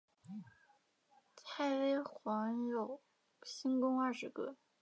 [1.35, 2.99] 太微垣有
[3.43, 4.57] 星官二十个。